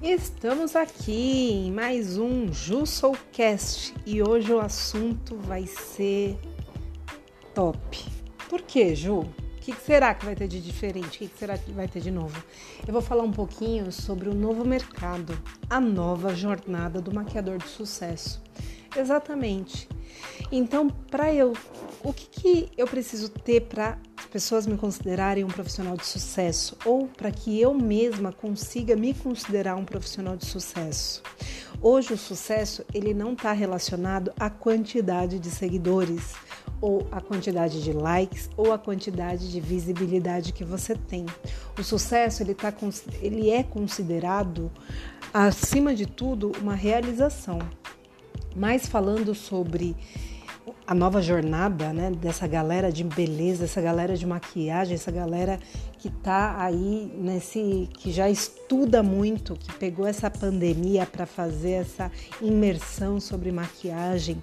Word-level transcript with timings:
Estamos 0.00 0.76
aqui 0.76 1.50
em 1.50 1.72
mais 1.72 2.18
um 2.18 2.52
JuSouCast 2.52 3.92
e 4.06 4.22
hoje 4.22 4.52
o 4.52 4.60
assunto 4.60 5.36
vai 5.38 5.66
ser 5.66 6.38
top. 7.52 8.04
Por 8.48 8.62
quê, 8.62 8.94
Ju? 8.94 9.22
O 9.22 9.34
que 9.60 9.74
será 9.74 10.14
que 10.14 10.24
vai 10.24 10.36
ter 10.36 10.46
de 10.46 10.60
diferente? 10.60 11.16
O 11.16 11.28
que 11.28 11.36
será 11.36 11.58
que 11.58 11.72
vai 11.72 11.88
ter 11.88 12.00
de 12.00 12.12
novo? 12.12 12.40
Eu 12.86 12.92
vou 12.92 13.02
falar 13.02 13.24
um 13.24 13.32
pouquinho 13.32 13.90
sobre 13.90 14.28
o 14.28 14.34
novo 14.34 14.64
mercado, 14.64 15.36
a 15.68 15.80
nova 15.80 16.32
jornada 16.32 17.00
do 17.00 17.12
maquiador 17.12 17.58
de 17.58 17.68
sucesso. 17.68 18.40
Exatamente. 18.98 19.88
Então, 20.50 20.88
para 20.88 21.32
eu, 21.32 21.52
o 22.02 22.12
que, 22.12 22.26
que 22.26 22.68
eu 22.76 22.86
preciso 22.86 23.28
ter 23.28 23.62
para 23.62 23.98
pessoas 24.30 24.66
me 24.66 24.76
considerarem 24.76 25.44
um 25.44 25.48
profissional 25.48 25.96
de 25.96 26.04
sucesso 26.04 26.76
ou 26.84 27.06
para 27.06 27.30
que 27.30 27.60
eu 27.60 27.72
mesma 27.74 28.32
consiga 28.32 28.94
me 28.94 29.14
considerar 29.14 29.76
um 29.76 29.84
profissional 29.84 30.36
de 30.36 30.44
sucesso. 30.44 31.22
Hoje 31.80 32.12
o 32.12 32.18
sucesso 32.18 32.84
ele 32.92 33.14
não 33.14 33.32
está 33.32 33.52
relacionado 33.52 34.32
à 34.38 34.50
quantidade 34.50 35.38
de 35.38 35.50
seguidores 35.50 36.34
ou 36.80 37.06
à 37.10 37.20
quantidade 37.20 37.82
de 37.82 37.92
likes 37.92 38.50
ou 38.56 38.72
à 38.72 38.78
quantidade 38.78 39.50
de 39.50 39.60
visibilidade 39.60 40.52
que 40.52 40.64
você 40.64 40.94
tem. 40.94 41.24
O 41.78 41.82
sucesso 41.82 42.42
ele, 42.42 42.54
tá, 42.54 42.72
ele 43.20 43.50
é 43.50 43.62
considerado 43.62 44.70
acima 45.32 45.94
de 45.94 46.06
tudo 46.06 46.52
uma 46.60 46.74
realização. 46.74 47.58
Mas 48.58 48.86
falando 48.86 49.34
sobre 49.34 49.94
a 50.86 50.94
nova 50.94 51.22
jornada, 51.22 51.92
né, 51.92 52.10
dessa 52.10 52.46
galera 52.46 52.90
de 52.90 53.04
beleza, 53.04 53.64
essa 53.64 53.80
galera 53.80 54.16
de 54.16 54.26
maquiagem, 54.26 54.94
essa 54.94 55.10
galera 55.10 55.60
que 55.98 56.10
tá 56.10 56.56
aí 56.58 57.12
nesse 57.14 57.88
que 57.94 58.10
já 58.10 58.28
estuda 58.28 59.02
muito, 59.02 59.54
que 59.54 59.72
pegou 59.74 60.06
essa 60.06 60.30
pandemia 60.30 61.06
para 61.06 61.26
fazer 61.26 61.72
essa 61.72 62.10
imersão 62.40 63.20
sobre 63.20 63.52
maquiagem. 63.52 64.42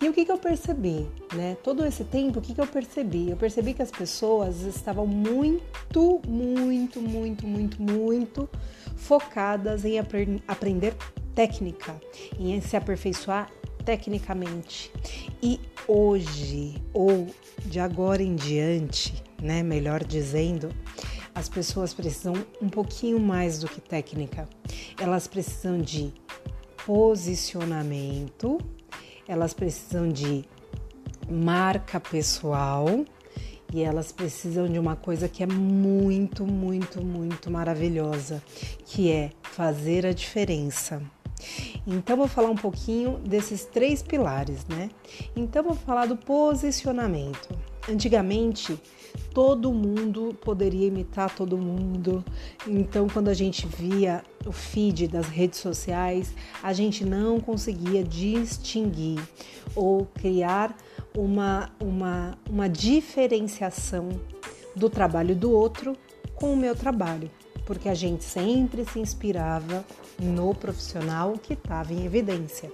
E 0.00 0.08
o 0.08 0.12
que, 0.12 0.24
que 0.24 0.32
eu 0.32 0.38
percebi, 0.38 1.06
né? 1.32 1.56
Todo 1.62 1.84
esse 1.86 2.04
tempo, 2.04 2.38
o 2.38 2.42
que, 2.42 2.54
que 2.54 2.60
eu 2.60 2.66
percebi? 2.66 3.30
Eu 3.30 3.36
percebi 3.36 3.72
que 3.72 3.82
as 3.82 3.90
pessoas 3.90 4.62
estavam 4.62 5.06
muito, 5.06 6.20
muito, 6.26 7.00
muito, 7.00 7.46
muito, 7.46 7.80
muito 7.80 8.48
focadas 8.96 9.84
em 9.84 9.98
aprender 9.98 10.94
técnica, 11.34 12.00
em 12.38 12.60
se 12.60 12.76
aperfeiçoar 12.76 13.50
tecnicamente. 13.84 14.90
E 15.42 15.60
hoje, 15.86 16.82
ou 16.92 17.26
de 17.66 17.78
agora 17.78 18.22
em 18.22 18.34
diante, 18.34 19.22
né, 19.40 19.62
melhor 19.62 20.02
dizendo, 20.02 20.70
as 21.34 21.48
pessoas 21.48 21.92
precisam 21.92 22.34
um 22.62 22.68
pouquinho 22.68 23.18
mais 23.20 23.58
do 23.58 23.68
que 23.68 23.80
técnica. 23.80 24.48
Elas 24.98 25.26
precisam 25.26 25.78
de 25.78 26.12
posicionamento, 26.86 28.58
elas 29.26 29.52
precisam 29.52 30.08
de 30.08 30.44
marca 31.28 31.98
pessoal 31.98 32.86
e 33.72 33.82
elas 33.82 34.12
precisam 34.12 34.68
de 34.68 34.78
uma 34.78 34.94
coisa 34.94 35.28
que 35.28 35.42
é 35.42 35.46
muito, 35.46 36.46
muito, 36.46 37.04
muito 37.04 37.50
maravilhosa, 37.50 38.42
que 38.84 39.10
é 39.10 39.30
fazer 39.42 40.06
a 40.06 40.12
diferença. 40.12 41.02
Então, 41.86 42.16
vou 42.16 42.28
falar 42.28 42.50
um 42.50 42.56
pouquinho 42.56 43.18
desses 43.18 43.64
três 43.64 44.02
pilares, 44.02 44.66
né? 44.66 44.90
Então, 45.36 45.62
vou 45.62 45.74
falar 45.74 46.06
do 46.06 46.16
posicionamento. 46.16 47.48
Antigamente, 47.88 48.80
todo 49.32 49.72
mundo 49.72 50.36
poderia 50.40 50.86
imitar 50.86 51.34
todo 51.34 51.58
mundo. 51.58 52.24
Então, 52.66 53.08
quando 53.08 53.28
a 53.28 53.34
gente 53.34 53.66
via 53.66 54.22
o 54.46 54.52
feed 54.52 55.08
das 55.08 55.28
redes 55.28 55.58
sociais, 55.58 56.34
a 56.62 56.72
gente 56.72 57.04
não 57.04 57.38
conseguia 57.40 58.02
distinguir 58.02 59.20
ou 59.74 60.06
criar 60.06 60.74
uma, 61.16 61.70
uma, 61.78 62.38
uma 62.48 62.68
diferenciação 62.68 64.08
do 64.74 64.88
trabalho 64.88 65.36
do 65.36 65.52
outro 65.52 65.96
com 66.34 66.52
o 66.52 66.56
meu 66.56 66.74
trabalho 66.74 67.30
porque 67.64 67.88
a 67.88 67.94
gente 67.94 68.24
sempre 68.24 68.84
se 68.84 68.98
inspirava 68.98 69.84
no 70.18 70.54
profissional 70.54 71.32
que 71.32 71.54
estava 71.54 71.92
em 71.92 72.04
evidência. 72.04 72.70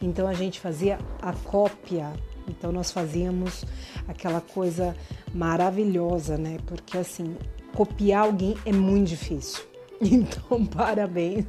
Então 0.00 0.26
a 0.26 0.34
gente 0.34 0.60
fazia 0.60 0.98
a 1.20 1.32
cópia. 1.32 2.12
Então 2.48 2.70
nós 2.70 2.90
fazíamos 2.90 3.64
aquela 4.06 4.40
coisa 4.40 4.96
maravilhosa, 5.34 6.36
né? 6.36 6.58
Porque 6.66 6.96
assim, 6.96 7.36
copiar 7.74 8.24
alguém 8.24 8.56
é 8.64 8.72
muito 8.72 9.08
difícil. 9.08 9.64
Então, 9.98 10.66
parabéns. 10.66 11.46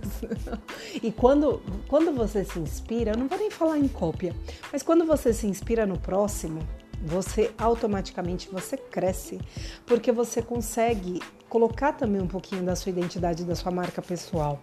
E 1.03 1.11
quando, 1.11 1.61
quando 1.85 2.13
você 2.13 2.45
se 2.45 2.57
inspira, 2.57 3.11
eu 3.11 3.17
não 3.17 3.27
vou 3.27 3.37
nem 3.37 3.51
falar 3.51 3.77
em 3.77 3.89
cópia, 3.89 4.33
mas 4.71 4.81
quando 4.81 5.05
você 5.05 5.33
se 5.33 5.45
inspira 5.45 5.85
no 5.85 5.99
próximo, 5.99 6.61
você 7.03 7.51
automaticamente 7.57 8.49
você 8.51 8.77
cresce, 8.77 9.39
porque 9.85 10.11
você 10.11 10.41
consegue 10.41 11.21
colocar 11.49 11.93
também 11.93 12.21
um 12.21 12.27
pouquinho 12.27 12.63
da 12.63 12.75
sua 12.75 12.89
identidade, 12.89 13.45
da 13.45 13.55
sua 13.55 13.71
marca 13.71 14.01
pessoal. 14.01 14.61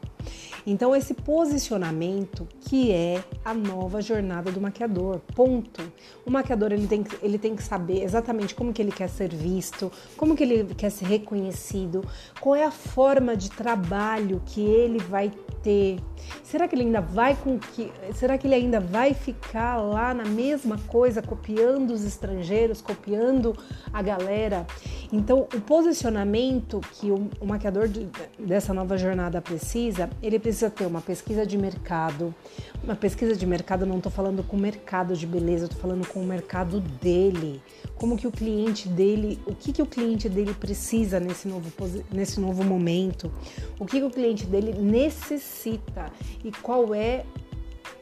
Então 0.67 0.97
esse 0.97 1.13
posicionamento 1.13 2.49
que 2.61 2.91
é 2.91 3.23
a 3.45 3.53
nova 3.53 4.01
jornada 4.01 4.51
do 4.51 4.61
maquiador, 4.61 5.21
ponto. 5.35 5.83
O 6.25 6.31
maquiador 6.31 6.73
ele 6.73 6.87
tem, 6.87 7.05
ele 7.23 7.39
tem 7.39 7.55
que 7.55 7.63
saber 7.63 8.03
exatamente 8.03 8.55
como 8.55 8.73
que 8.73 8.81
ele 8.81 8.93
quer 8.93 9.09
ser 9.09 9.35
visto, 9.35 9.93
como 10.17 10.35
que 10.35 10.43
ele 10.43 10.75
quer 10.75 10.91
ser 10.91 11.07
reconhecido, 11.07 12.03
qual 12.41 12.57
é 12.57 12.65
a 12.65 12.71
forma 12.71 13.37
de 13.37 13.51
trabalho 13.51 14.43
que 14.47 14.63
ele 14.63 14.99
vai 14.99 15.31
ter. 15.65 15.99
Será 16.45 16.69
que 16.69 16.75
ele 16.75 16.83
ainda 16.83 17.01
vai 17.01 17.35
com 17.35 17.59
que, 17.59 17.91
será 18.15 18.39
que 18.39 18.47
ele 18.47 18.55
ainda 18.55 18.79
vai 18.79 19.15
ficar 19.15 19.79
lá 19.79 20.13
na 20.15 20.25
mesma 20.25 20.79
coisa, 20.87 21.23
copiando 21.23 21.91
os 21.91 22.05
estrangeiros, 22.05 22.81
copiando 22.81 23.57
a 23.93 24.03
galera? 24.03 24.67
Então 25.13 25.47
o 25.55 25.61
posicionamento 25.61 26.81
que 26.93 27.11
o, 27.11 27.31
maquiador 27.45 27.89
de, 27.89 28.09
dessa 28.39 28.73
nova 28.73 28.97
jornada 28.97 29.41
precisa, 29.41 30.09
ele 30.23 30.39
precisa 30.39 30.71
ter 30.71 30.87
uma 30.87 31.01
pesquisa 31.01 31.47
de 31.47 31.57
mercado. 31.57 32.35
Uma 32.83 32.95
pesquisa 32.95 33.35
de 33.35 33.47
mercado, 33.47 33.87
não 33.87 33.97
estou 33.97 34.13
falando 34.13 34.43
com 34.43 34.57
o 34.57 34.61
mercado 34.61 35.17
de 35.17 35.27
beleza, 35.27 35.67
estou 35.67 35.81
falando 35.81 36.07
com 36.07 36.21
o 36.21 36.25
mercado 36.25 36.81
dele. 36.81 37.63
Como 37.97 38.17
que 38.17 38.27
o 38.27 38.31
cliente 38.31 38.89
dele, 38.89 39.41
o 39.47 39.55
que, 39.55 39.73
que 39.73 39.83
o 39.83 39.87
cliente 39.87 40.29
dele 40.29 40.53
precisa 40.55 41.19
nesse 41.19 41.49
novo, 41.49 41.71
nesse 42.13 42.41
novo 42.41 42.65
momento, 42.65 43.33
o 43.79 43.87
que, 43.87 43.99
que 43.99 44.05
o 44.05 44.11
cliente 44.11 44.47
dele 44.47 44.73
necessita 44.73 46.13
e 46.45 46.51
qual 46.51 46.95
é 46.95 47.25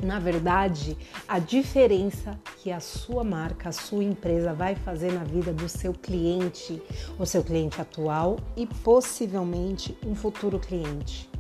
na 0.02 0.18
verdade, 0.18 0.96
a 1.28 1.38
diferença 1.38 2.38
que 2.58 2.72
a 2.72 2.80
sua 2.80 3.22
marca, 3.22 3.68
a 3.68 3.72
sua 3.72 4.02
empresa 4.02 4.52
vai 4.52 4.74
fazer 4.74 5.12
na 5.12 5.24
vida 5.24 5.52
do 5.52 5.68
seu 5.68 5.92
cliente, 5.92 6.82
o 7.18 7.24
seu 7.24 7.42
cliente 7.42 7.80
atual 7.80 8.38
e 8.56 8.66
possivelmente 8.66 9.96
um 10.04 10.14
futuro 10.14 10.58
cliente. 10.58 11.30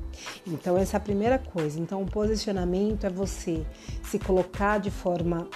Então, 0.46 0.76
essa 0.76 0.96
é 0.96 0.98
a 0.98 1.00
primeira 1.00 1.38
coisa. 1.38 1.80
Então, 1.80 2.02
o 2.02 2.06
posicionamento 2.06 3.04
é 3.04 3.10
você 3.10 3.66
se 4.04 4.18
colocar 4.18 4.78
de 4.78 4.90
forma 4.90 5.48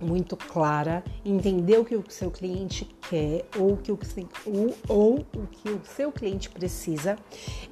muito 0.00 0.36
clara, 0.36 1.02
entender 1.24 1.78
o 1.78 1.84
que 1.84 1.96
o 1.96 2.04
seu 2.08 2.30
cliente 2.30 2.88
quer 3.08 3.44
ou, 3.56 3.76
que 3.76 3.90
o, 3.90 3.98
ou, 4.46 4.76
ou 4.88 5.14
o 5.34 5.46
que 5.46 5.70
o 5.70 5.80
seu 5.84 6.12
cliente 6.12 6.48
precisa, 6.48 7.16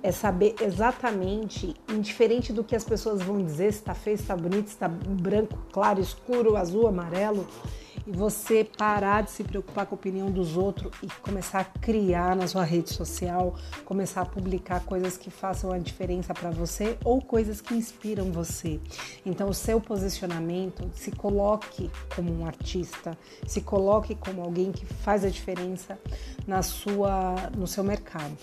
é 0.02 0.10
saber 0.10 0.54
exatamente, 0.60 1.74
indiferente 1.88 2.52
do 2.52 2.64
que 2.64 2.74
as 2.74 2.84
pessoas 2.84 3.22
vão 3.22 3.42
dizer, 3.42 3.72
se 3.72 3.78
está 3.78 3.94
feio, 3.94 4.16
se 4.16 4.24
está 4.24 4.36
bonito, 4.36 4.66
se 4.66 4.74
está 4.74 4.88
branco, 4.88 5.56
claro, 5.72 6.00
escuro, 6.00 6.56
azul, 6.56 6.86
amarelo, 6.86 7.46
e 8.06 8.12
você 8.12 8.64
parar 8.64 9.22
de 9.22 9.30
se 9.30 9.42
preocupar 9.42 9.86
com 9.86 9.94
a 9.94 9.98
opinião 9.98 10.30
dos 10.30 10.56
outros 10.56 10.92
e 11.02 11.08
começar 11.20 11.60
a 11.60 11.64
criar 11.64 12.36
na 12.36 12.46
sua 12.46 12.64
rede 12.64 12.92
social, 12.92 13.56
começar 13.84 14.22
a 14.22 14.26
publicar 14.26 14.80
coisas 14.84 15.16
que 15.16 15.30
façam 15.30 15.72
a 15.72 15.78
diferença 15.78 16.32
para 16.32 16.50
você 16.50 16.96
ou 17.04 17.20
coisas 17.20 17.60
que 17.60 17.74
inspiram 17.74 18.30
você. 18.30 18.80
Então, 19.24 19.48
o 19.48 19.54
seu 19.54 19.80
posicionamento, 19.80 20.88
se 20.94 21.10
coloque 21.10 21.90
como 22.14 22.32
um 22.32 22.46
artista, 22.46 23.16
se 23.46 23.60
coloque 23.60 24.14
como 24.14 24.42
alguém 24.42 24.70
que 24.70 24.86
faz 24.86 25.24
a 25.24 25.28
diferença 25.28 25.98
na 26.46 26.62
sua 26.62 27.50
no 27.56 27.66
seu 27.66 27.82
mercado, 27.82 28.36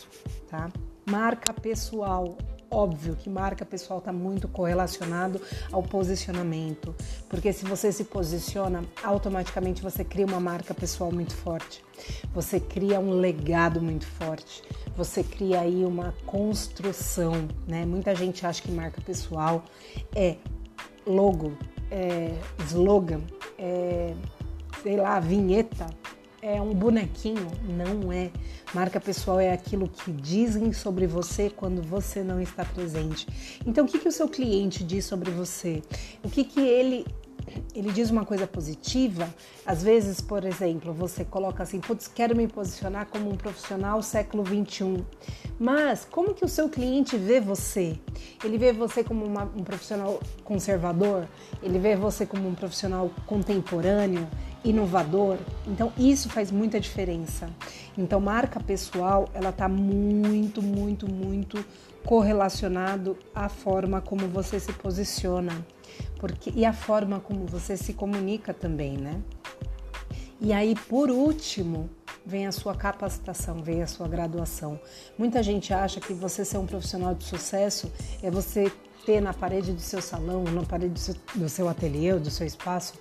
tá? 0.50 0.70
Marca 1.06 1.54
pessoal 1.54 2.38
Óbvio 2.74 3.16
que 3.16 3.30
marca 3.30 3.64
pessoal 3.64 4.00
está 4.00 4.12
muito 4.12 4.48
correlacionado 4.48 5.40
ao 5.72 5.84
posicionamento, 5.84 6.96
porque 7.30 7.54
se 7.54 7.66
você 7.66 7.92
se 7.92 8.04
posiciona, 8.04 8.84
automaticamente 9.04 9.80
você 9.84 10.04
cria 10.04 10.26
uma 10.26 10.40
marca 10.40 10.74
pessoal 10.74 11.12
muito 11.12 11.36
forte, 11.36 11.86
você 12.34 12.60
cria 12.60 13.00
um 13.00 13.12
legado 13.12 13.80
muito 13.80 14.08
forte, 14.08 14.64
você 14.98 15.24
cria 15.24 15.62
aí 15.62 15.86
uma 15.86 16.16
construção, 16.26 17.48
né? 17.68 17.86
Muita 17.86 18.16
gente 18.16 18.44
acha 18.44 18.64
que 18.64 18.72
marca 18.72 19.00
pessoal 19.02 19.64
é 20.16 20.38
logo, 21.06 21.56
é 21.92 22.36
slogan, 22.66 23.22
é 23.60 24.16
sei 24.82 24.98
lá, 24.98 25.20
vinheta. 25.20 25.86
É 26.44 26.62
um 26.62 26.74
bonequinho, 26.74 27.48
não 27.70 28.12
é. 28.12 28.30
Marca 28.74 29.00
pessoal 29.00 29.40
é 29.40 29.54
aquilo 29.54 29.88
que 29.88 30.12
dizem 30.12 30.74
sobre 30.74 31.08
você 31.08 31.50
quando 31.50 31.82
você 31.82 32.22
não 32.22 32.42
está 32.42 32.66
presente. 32.66 33.26
Então, 33.66 33.86
o 33.86 33.88
que, 33.88 33.98
que 33.98 34.10
o 34.10 34.12
seu 34.12 34.28
cliente 34.28 34.84
diz 34.84 35.06
sobre 35.06 35.32
você? 35.32 35.82
O 36.22 36.30
que, 36.30 36.44
que 36.44 36.60
ele 36.60 37.06
ele 37.76 37.92
diz 37.92 38.10
uma 38.10 38.26
coisa 38.26 38.48
positiva, 38.48 39.28
às 39.66 39.84
vezes, 39.84 40.22
por 40.22 40.46
exemplo, 40.46 40.94
você 40.94 41.26
coloca 41.26 41.62
assim, 41.62 41.80
putz, 41.80 42.08
quero 42.08 42.36
me 42.36 42.48
posicionar 42.48 43.08
como 43.08 43.30
um 43.30 43.36
profissional 43.36 44.02
século 44.02 44.44
21. 44.44 45.04
Mas 45.60 46.06
como 46.10 46.34
que 46.34 46.46
o 46.46 46.48
seu 46.48 46.70
cliente 46.70 47.18
vê 47.18 47.40
você? 47.40 48.00
Ele 48.44 48.58
vê 48.58 48.72
você 48.72 49.04
como 49.04 49.26
uma, 49.26 49.44
um 49.44 49.64
profissional 49.64 50.20
conservador? 50.44 51.28
Ele 51.62 51.78
vê 51.80 51.96
você 51.96 52.26
como 52.26 52.48
um 52.48 52.56
profissional 52.56 53.12
contemporâneo, 53.26 54.28
inovador? 54.64 55.38
Então 55.68 55.92
isso 55.98 56.30
faz 56.30 56.52
muita 56.52 56.80
diferença. 56.80 57.50
Então 57.98 58.20
marca 58.20 58.60
pessoal, 58.60 59.30
ela 59.34 59.50
está 59.50 59.68
muito, 59.68 60.62
muito, 60.62 61.12
muito 61.12 61.64
correlacionado 62.06 63.18
à 63.34 63.48
forma 63.48 64.02
como 64.02 64.28
você 64.28 64.60
se 64.60 64.74
posiciona 64.74 65.66
porque 66.24 66.54
e 66.56 66.66
a 66.66 66.72
forma 66.72 67.20
como 67.20 67.46
você 67.46 67.76
se 67.76 67.94
comunica 67.94 68.54
também, 68.54 68.98
né? 68.98 69.22
E 70.40 70.52
aí, 70.52 70.74
por 70.74 71.10
último, 71.10 71.90
vem 72.26 72.48
a 72.48 72.52
sua 72.52 72.76
capacitação, 72.76 73.62
vem 73.62 73.82
a 73.82 73.88
sua 73.88 74.08
graduação. 74.08 74.80
Muita 75.18 75.44
gente 75.44 75.74
acha 75.74 76.00
que 76.00 76.14
você 76.14 76.46
ser 76.46 76.58
um 76.58 76.66
profissional 76.66 77.14
de 77.14 77.26
sucesso 77.26 77.92
é 78.22 78.32
você 78.32 78.72
ter 79.06 79.22
na 79.22 79.34
parede 79.34 79.74
do 79.74 79.82
seu 79.82 80.02
salão, 80.02 80.44
na 80.46 80.64
parede 80.64 80.94
do 80.94 81.00
seu, 81.00 81.16
do 81.36 81.50
seu 81.50 81.68
ateliê, 81.68 82.14
do 82.16 82.32
seu 82.32 82.48
espaço, 82.48 82.94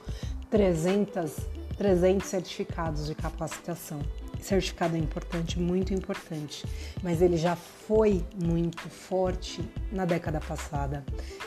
300, 0.53 1.35
300 1.79 2.29
certificados 2.29 3.07
de 3.07 3.15
capacitação 3.15 4.01
certificado 4.43 4.97
é 4.97 4.99
importante, 4.99 5.59
muito 5.59 5.95
importante, 5.95 6.65
mas 7.03 7.23
ele 7.23 7.37
já 7.37 7.55
foi 7.57 8.25
muito 8.43 8.89
forte 8.91 9.63
na 9.91 10.05
década 10.05 10.41
passada. 10.41 11.05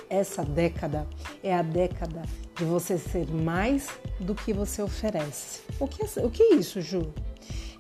Essa 0.10 0.44
década 0.44 1.06
é 1.44 1.54
a 1.54 1.62
década 1.62 2.24
de 2.56 2.64
você 2.64 2.98
ser 2.98 3.28
mais 3.28 3.90
do 4.20 4.34
que 4.34 4.54
você 4.54 4.82
oferece. 4.82 5.62
O 5.80 5.88
que 5.88 6.04
é, 6.04 6.26
o 6.26 6.30
que 6.30 6.42
é 6.42 6.56
isso, 6.56 6.82
Ju? 6.82 7.14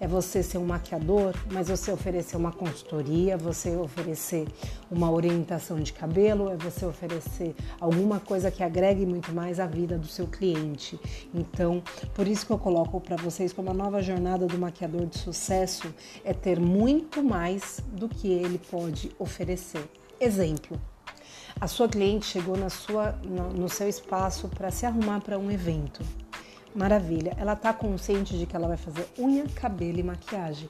É 0.05 0.07
você 0.07 0.43
ser 0.43 0.59
um 0.59 0.65
maquiador, 0.65 1.33
mas 1.51 1.67
você 1.67 1.91
oferecer 1.91 2.37
uma 2.37 2.51
consultoria, 2.51 3.35
você 3.35 3.75
oferecer 3.75 4.47
uma 4.91 5.09
orientação 5.09 5.79
de 5.79 5.91
cabelo, 5.91 6.47
é 6.47 6.55
você 6.55 6.85
oferecer 6.85 7.55
alguma 7.79 8.19
coisa 8.19 8.51
que 8.51 8.61
agregue 8.61 9.03
muito 9.03 9.33
mais 9.33 9.59
à 9.59 9.65
vida 9.65 9.97
do 9.97 10.05
seu 10.05 10.27
cliente. 10.27 10.99
Então, 11.33 11.81
por 12.13 12.27
isso 12.27 12.45
que 12.45 12.53
eu 12.53 12.59
coloco 12.59 13.01
para 13.01 13.15
vocês 13.15 13.51
como 13.51 13.71
a 13.71 13.73
nova 13.73 13.99
jornada 13.99 14.45
do 14.45 14.59
maquiador 14.59 15.07
de 15.07 15.17
sucesso 15.17 15.91
é 16.23 16.33
ter 16.33 16.59
muito 16.59 17.23
mais 17.23 17.81
do 17.87 18.07
que 18.07 18.27
ele 18.27 18.59
pode 18.59 19.09
oferecer. 19.17 19.89
Exemplo. 20.21 20.79
A 21.59 21.67
sua 21.67 21.87
cliente 21.87 22.27
chegou 22.27 22.55
na 22.55 22.69
sua, 22.69 23.13
no, 23.23 23.49
no 23.49 23.69
seu 23.69 23.89
espaço 23.89 24.49
para 24.49 24.69
se 24.69 24.85
arrumar 24.85 25.21
para 25.21 25.39
um 25.39 25.49
evento. 25.49 26.03
Maravilha. 26.75 27.33
Ela 27.37 27.53
está 27.53 27.73
consciente 27.73 28.37
de 28.37 28.45
que 28.45 28.53
ela 28.53 28.67
vai 28.67 28.75
fazer 28.75 29.07
unha, 29.17 29.45
cabelo 29.55 29.97
e 29.99 30.03
maquiagem. 30.03 30.69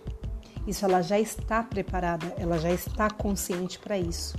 Isso 0.67 0.85
ela 0.85 1.01
já 1.01 1.19
está 1.19 1.63
preparada, 1.63 2.33
ela 2.37 2.57
já 2.57 2.71
está 2.71 3.09
consciente 3.09 3.79
para 3.79 3.97
isso. 3.97 4.37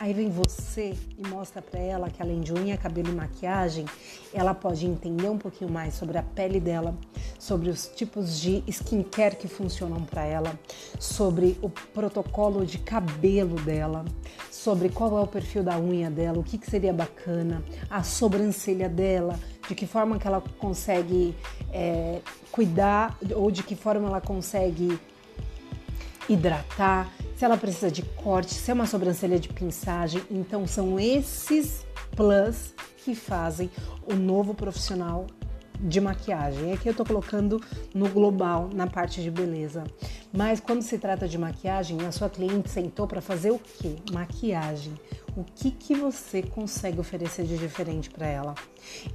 Aí 0.00 0.12
vem 0.12 0.28
você 0.28 0.94
e 1.16 1.26
mostra 1.28 1.62
para 1.62 1.78
ela 1.78 2.10
que 2.10 2.20
além 2.20 2.40
de 2.40 2.52
unha, 2.52 2.76
cabelo 2.76 3.10
e 3.10 3.14
maquiagem, 3.14 3.84
ela 4.32 4.54
pode 4.54 4.86
entender 4.86 5.28
um 5.28 5.38
pouquinho 5.38 5.70
mais 5.70 5.94
sobre 5.94 6.18
a 6.18 6.22
pele 6.22 6.58
dela, 6.58 6.96
sobre 7.38 7.70
os 7.70 7.86
tipos 7.86 8.40
de 8.40 8.62
skincare 8.68 9.36
que 9.36 9.46
funcionam 9.46 10.02
para 10.02 10.24
ela, 10.24 10.58
sobre 10.98 11.56
o 11.62 11.70
protocolo 11.70 12.66
de 12.66 12.78
cabelo 12.78 13.56
dela, 13.60 14.04
sobre 14.50 14.88
qual 14.88 15.16
é 15.16 15.20
o 15.22 15.26
perfil 15.26 15.62
da 15.62 15.78
unha 15.78 16.10
dela, 16.10 16.38
o 16.38 16.44
que, 16.44 16.58
que 16.58 16.68
seria 16.68 16.92
bacana, 16.92 17.64
a 17.88 18.02
sobrancelha 18.02 18.88
dela, 18.88 19.38
de 19.68 19.74
que 19.74 19.86
forma 19.86 20.18
que 20.18 20.26
ela 20.26 20.42
consegue 20.58 21.34
é, 21.72 22.20
cuidar 22.50 23.18
ou 23.34 23.50
de 23.50 23.62
que 23.62 23.74
forma 23.74 24.08
ela 24.08 24.20
consegue 24.20 24.98
hidratar, 26.28 27.10
se 27.36 27.44
ela 27.44 27.56
precisa 27.56 27.90
de 27.90 28.02
corte, 28.02 28.54
se 28.54 28.70
é 28.70 28.74
uma 28.74 28.86
sobrancelha 28.86 29.38
de 29.38 29.48
pinçagem. 29.48 30.22
Então 30.30 30.66
são 30.66 30.98
esses 30.98 31.84
plus 32.16 32.74
que 32.98 33.14
fazem 33.14 33.70
o 34.06 34.14
novo 34.14 34.54
profissional 34.54 35.26
de 35.80 36.00
maquiagem. 36.00 36.72
Aqui 36.72 36.88
eu 36.88 36.92
estou 36.92 37.04
colocando 37.04 37.60
no 37.94 38.08
global, 38.08 38.70
na 38.72 38.86
parte 38.86 39.22
de 39.22 39.30
beleza. 39.30 39.84
Mas 40.32 40.60
quando 40.60 40.82
se 40.82 40.98
trata 40.98 41.28
de 41.28 41.38
maquiagem, 41.38 42.04
a 42.06 42.12
sua 42.12 42.28
cliente 42.28 42.70
sentou 42.70 43.06
para 43.06 43.20
fazer 43.20 43.50
o 43.50 43.58
quê? 43.58 43.96
Maquiagem. 44.12 44.94
O 45.36 45.42
que, 45.42 45.70
que 45.70 45.94
você 45.94 46.42
consegue 46.42 47.00
oferecer 47.00 47.44
de 47.44 47.58
diferente 47.58 48.08
para 48.08 48.26
ela? 48.26 48.54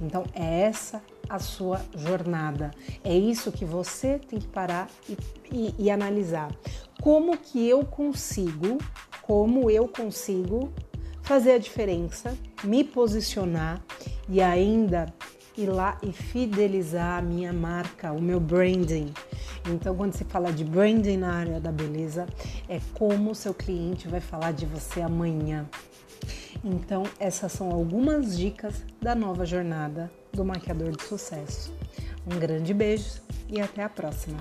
Então, 0.00 0.24
é 0.34 0.62
essa 0.62 1.02
a 1.28 1.38
sua 1.38 1.80
jornada. 1.96 2.70
É 3.02 3.16
isso 3.16 3.50
que 3.50 3.64
você 3.64 4.18
tem 4.18 4.38
que 4.38 4.48
parar 4.48 4.88
e, 5.08 5.16
e, 5.50 5.74
e 5.78 5.90
analisar. 5.90 6.50
Como 7.00 7.36
que 7.38 7.66
eu 7.66 7.84
consigo, 7.84 8.76
como 9.22 9.70
eu 9.70 9.88
consigo 9.88 10.72
fazer 11.22 11.52
a 11.52 11.58
diferença, 11.58 12.36
me 12.64 12.84
posicionar 12.84 13.80
e 14.28 14.42
ainda 14.42 15.06
ir 15.56 15.66
lá 15.66 15.98
e 16.02 16.12
fidelizar 16.12 17.18
a 17.18 17.22
minha 17.22 17.52
marca, 17.52 18.12
o 18.12 18.20
meu 18.20 18.40
branding. 18.40 19.12
Então, 19.68 19.94
quando 19.94 20.14
se 20.14 20.24
fala 20.24 20.52
de 20.52 20.64
branding 20.64 21.18
na 21.18 21.34
área 21.34 21.60
da 21.60 21.70
beleza, 21.70 22.26
é 22.68 22.80
como 22.94 23.30
o 23.30 23.34
seu 23.34 23.52
cliente 23.52 24.08
vai 24.08 24.20
falar 24.20 24.52
de 24.52 24.66
você 24.66 25.00
amanhã. 25.00 25.68
Então, 26.64 27.04
essas 27.18 27.52
são 27.52 27.70
algumas 27.70 28.36
dicas 28.36 28.82
da 29.00 29.14
nova 29.14 29.44
jornada 29.44 30.10
do 30.32 30.44
maquiador 30.44 30.96
de 30.96 31.02
sucesso. 31.02 31.72
Um 32.26 32.38
grande 32.38 32.74
beijo 32.74 33.20
e 33.48 33.60
até 33.60 33.82
a 33.82 33.88
próxima! 33.88 34.38